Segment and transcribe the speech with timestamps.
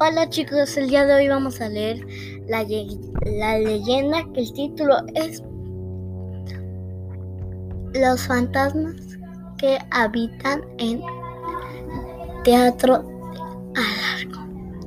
[0.00, 2.04] Hola chicos, el día de hoy vamos a leer
[2.48, 5.42] la, la, leyenda que el título es
[7.94, 8.96] Los fantasmas
[9.58, 11.00] que habitan en
[12.42, 13.02] Teatro
[13.74, 14.78] de Alarcón.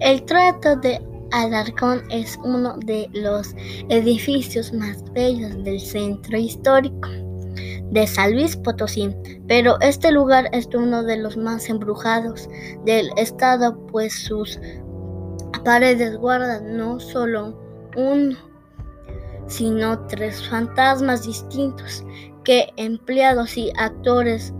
[0.00, 1.00] El Teatro de
[1.32, 3.54] Alarcón es uno de los
[3.88, 7.08] edificios más bellos del centro histórico
[7.90, 9.14] de San Luis Potosí,
[9.46, 12.48] pero este lugar es uno de los más embrujados
[12.84, 14.58] del estado, pues sus
[15.64, 17.58] paredes guardan no solo
[17.96, 18.36] un,
[19.46, 22.04] sino tres fantasmas distintos
[22.44, 24.52] que empleados y actores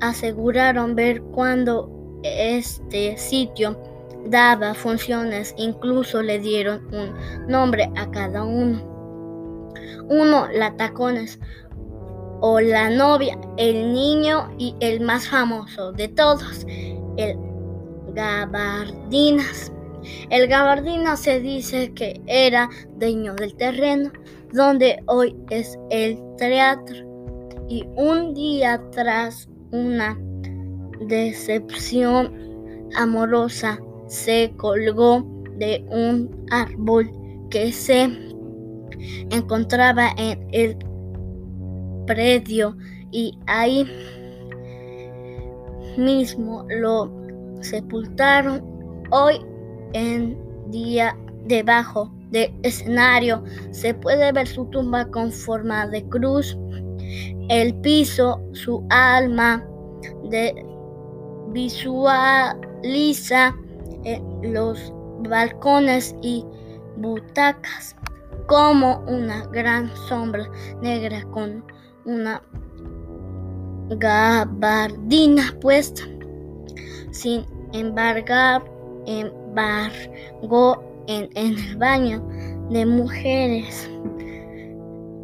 [0.00, 3.78] aseguraron ver cuando este sitio
[4.26, 8.94] daba funciones, incluso le dieron un nombre a cada uno.
[10.08, 11.38] Uno, la tacones,
[12.40, 16.66] o la novia, el niño y el más famoso de todos,
[17.16, 17.36] el
[18.14, 19.72] gabardinas.
[20.30, 24.12] El gabardina se dice que era dueño del terreno
[24.52, 26.96] donde hoy es el teatro
[27.68, 30.18] y un día tras una
[31.00, 32.32] decepción
[32.96, 35.26] amorosa se colgó
[35.58, 37.10] de un árbol
[37.50, 38.08] que se
[39.30, 40.78] encontraba en el
[42.06, 42.76] predio
[43.10, 43.86] y ahí
[45.98, 47.10] mismo lo
[47.60, 48.62] sepultaron.
[49.10, 49.44] Hoy
[49.92, 50.38] en
[50.70, 56.56] día debajo del escenario se puede ver su tumba con forma de cruz,
[57.48, 59.64] el piso, su alma
[60.30, 60.54] de
[61.52, 63.54] visualiza
[64.42, 64.92] los
[65.28, 66.44] balcones y
[66.96, 67.96] butacas
[68.46, 70.48] como una gran sombra
[70.80, 71.64] negra con
[72.06, 72.42] una
[73.90, 76.02] gabardina puesta.
[77.10, 78.64] Sin embargo,
[79.06, 82.26] embargo en, en el baño
[82.70, 83.88] de mujeres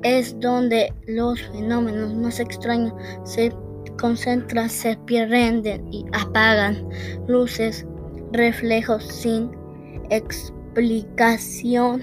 [0.03, 2.93] es donde los fenómenos más extraños
[3.25, 3.53] se
[3.99, 5.62] concentran, se pierden
[5.93, 6.88] y apagan
[7.28, 7.87] luces,
[8.32, 9.50] reflejos sin
[10.72, 12.03] explicación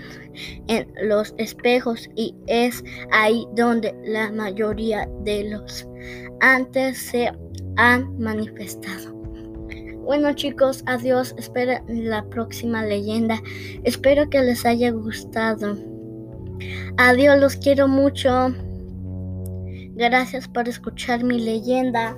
[0.68, 5.88] en los espejos y es ahí donde la mayoría de los
[6.40, 7.32] antes se
[7.78, 9.14] han manifestado.
[10.04, 13.42] Bueno chicos, adiós, espero la próxima leyenda.
[13.84, 15.78] Espero que les haya gustado.
[16.98, 18.54] Adiós, los quiero mucho.
[19.96, 22.16] Gracias por escuchar mi leyenda.